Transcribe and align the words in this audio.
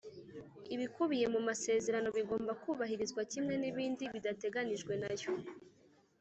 Ibikubiye 0.73 1.25
mumasezerano 1.33 2.09
bigomba 2.17 2.51
kubahirizwa 2.63 3.21
kimwe 3.31 3.53
n 3.57 3.63
ibindi 3.71 4.03
bidateganyijwe 4.13 4.93
nayo 5.01 5.31